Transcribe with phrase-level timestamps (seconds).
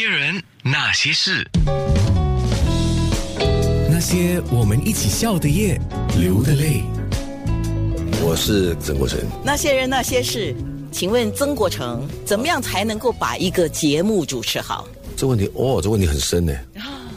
[0.00, 1.44] 些人，那些事，
[3.90, 5.76] 那些我们一起笑的夜，
[6.16, 6.84] 流的泪。
[8.22, 9.18] 我是曾国成。
[9.44, 10.54] 那些人那些事，
[10.92, 14.86] 请问曾国成怎么样才能够把一个节目主持好？
[15.16, 16.56] 这问题哦，这问题很深呢。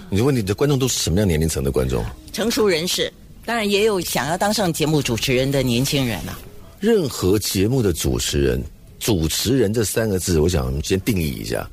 [0.09, 2.04] 你的问题的观众都是什么样年龄层的观众？
[2.34, 3.13] 成熟人士，
[3.45, 6.39] 当然也有想要当上节目主持人的年轻人啊。
[6.79, 8.59] 任何节目的主持人，
[9.00, 11.70] 主持人这三个字，我想先定义一下，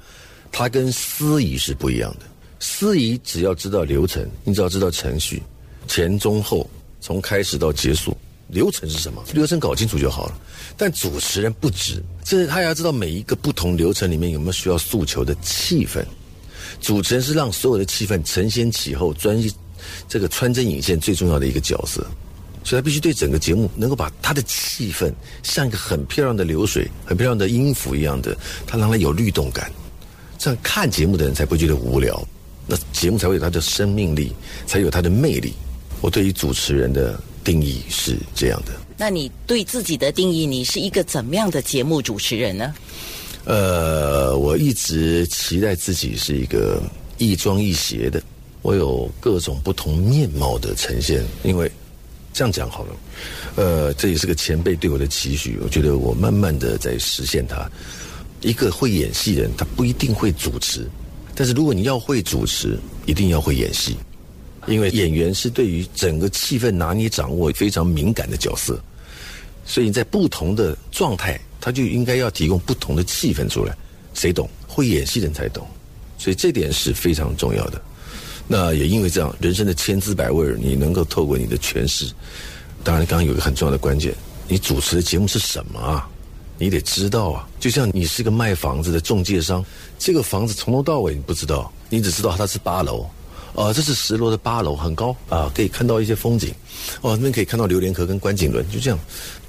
[0.50, 2.26] 它跟司仪是不一样的。
[2.60, 5.42] 司仪只要知道流程，你只要知道程序，
[5.86, 6.68] 前中后，
[7.00, 8.16] 从开始到结束，
[8.48, 10.38] 流程是什么，流程搞清楚就好了。
[10.76, 16.04] 但主持人不止，这他要知道每一个不同流程里面有没有需要诉求的气氛。
[16.80, 19.52] 主持人是让所有的气氛承先启后，专一
[20.08, 22.06] 这个穿针引线最重要的一个角色。
[22.64, 25.10] 所以他必须对整个节目能够把他的气氛
[25.42, 29.72] 像一个很漂亮的流水、很漂亮的音符一样的，他让它有律动感，
[30.38, 32.26] 这样看节目的人才不会觉得无聊，
[32.66, 34.32] 那节目才会有它的生命力，
[34.66, 35.52] 才有它的魅力。
[36.00, 38.72] 我对于主持人的定义是这样的。
[38.96, 42.74] 那你对自己的定义，你是一个怎么样的节目主持人呢？
[43.44, 46.80] 呃，我一直期待自己是一个
[47.18, 48.22] 亦庄亦谐的，
[48.62, 51.70] 我有各种不同面貌的呈现，因为。
[52.30, 52.96] 这样讲好了，
[53.56, 55.58] 呃，这也是个前辈对我的期许。
[55.60, 57.68] 我觉得我慢慢的在实现它。
[58.40, 60.88] 一个会演戏人，他不一定会主持，
[61.34, 63.96] 但是如果你要会主持，一定要会演戏，
[64.66, 68.80] 因为演员是对于整个气氛拿捏掌握非常敏感的角色，
[69.64, 73.76] 所以你在不同的状态，他就应该要提供不同的气氛出来。
[74.14, 74.48] 谁懂？
[74.66, 75.66] 会演戏人才懂，
[76.18, 77.80] 所以这点是非常重要的。
[78.46, 82.06] 那也因为这样，人生的千滋百味，你能够透过你的诠释。
[82.82, 84.14] 当然，刚刚有一个很重要的关键，
[84.46, 86.08] 你主持的节目是什么啊？
[86.58, 87.48] 你得知道啊。
[87.58, 89.64] 就像你是个卖房子的中介商，
[89.98, 93.08] 这个房子从头到尾你不知道，你只知道它是八楼，
[93.54, 96.52] 啊，这是十楼的八楼，很高啊，可以看到一些风景，
[97.00, 98.98] 哦，那边可以看到榴莲壳跟观景轮，就这样，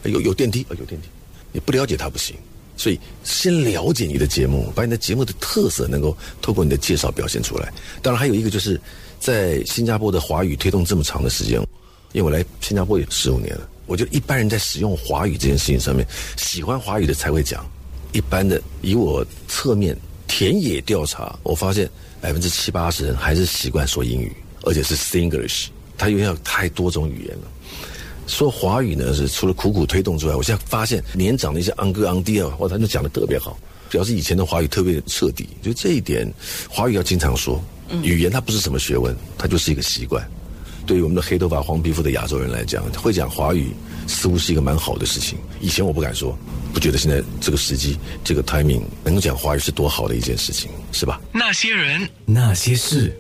[0.03, 1.07] 有有电梯啊，有电梯，
[1.51, 2.35] 你不了解它不行。
[2.77, 7.73] 所以，先了解你的节目，把你的节目的特色能够透过你的介绍表现出来。
[8.01, 8.79] 当然，还有一个就是，
[9.19, 11.59] 在新加坡的华语推动这么长的时间，
[12.13, 16.05] 因为我来新加坡也十五年了，我觉得一般人在使用华语这件事情上面，
[16.37, 17.65] 喜欢华语的才会讲。
[18.11, 21.89] 一般的，以我侧面田野调查，我发现
[22.21, 27.47] 百分之七八十人还是习惯说英语，而且是 Singlish，他因为有太多种语言了。
[28.27, 33.57] 说华语呢是除了苦苦推动之外，我现在发现年长的一些昂哥昂弟啊，哇，他就讲的特别好，
[33.89, 35.49] 表示以前的华语特别彻底。
[35.63, 36.31] 就这一点，
[36.69, 37.59] 华语要经常说。
[38.03, 40.23] 语言它不是什么学问，它就是一个习惯。
[40.89, 43.67] 对于我们的黑头发、黄皮肤的亚洲人来讲，会讲华语
[44.07, 45.37] 似乎是一个蛮好的事情。
[45.61, 46.35] 以前我不敢说，
[46.73, 51.21] 不觉得现在这个时机、这个 timing 能够讲华语是多好的一件事情，是吧？
[51.31, 53.15] 那些人，那些事。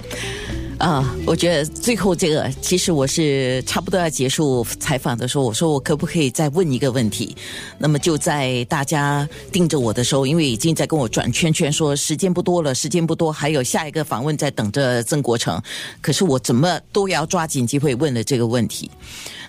[0.79, 7.35] 啊，我觉得最后这个，其实我是差不多要结束采访的时候，我说我可不可以再问一个问题？
[7.77, 15.61] 那么就在大家盯着我的时候，因为已经在跟我转圈圈，说时间不多了，时间不多，还有下一个访问在等着曾国成。
[15.99, 18.89] 可是我怎么都要抓紧机会问了这个问题。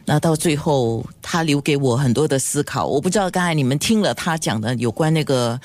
[0.04, 2.88] 那到最后，他留给我很多的思考。
[2.88, 5.60] 我不知道刚才你们听了他讲的有关那个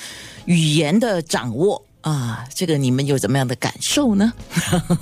[0.46, 1.82] 语言的掌握。
[2.06, 4.32] 啊，这个你们有怎么样的感受呢？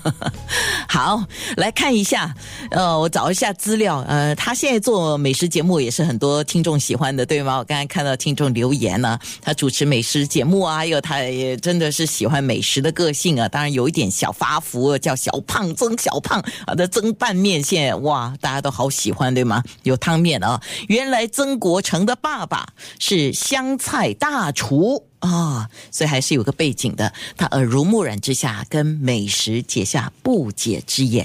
[0.88, 1.22] 好，
[1.58, 2.34] 来看一下，
[2.72, 4.00] 呃，我找一下资料。
[4.08, 7.58] 呃，他现在做美食节目也是很多听众喜欢的，对吗？
[7.58, 13.50] 我刚才看到听众留言呢，他主持美食节目啊，还有他也真的是喜欢美食的个性啊。
[13.50, 19.62] 当然有一点小发福，叫小胖曾小胖啊的蒸拌面线，哇，大家都好喜欢，对吗？
[19.84, 20.62] 有汤面啊。
[20.88, 22.66] 原来曾国成的爸爸
[22.97, 25.09] 是湘菜大厨。
[25.23, 27.11] 啊，所以还是有个背景的。
[27.38, 31.23] 他耳濡目染之下，跟美食结下不解之缘。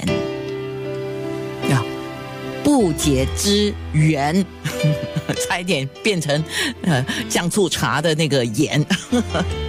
[1.69, 1.82] 呀，
[2.62, 4.44] 不解之缘，
[5.48, 6.42] 差一点变成
[6.82, 8.84] 呃酱醋茶的那个盐。